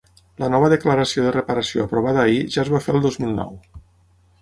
La 0.43 0.47
nova 0.53 0.69
declaració 0.73 1.27
de 1.27 1.35
reparació 1.35 1.85
aprovada 1.89 2.25
ahir 2.25 2.43
ja 2.57 2.65
es 2.67 2.75
va 2.77 2.85
fer 2.89 2.99
el 2.99 3.09
dos 3.09 3.25
mil 3.25 3.41
nou. 3.45 3.57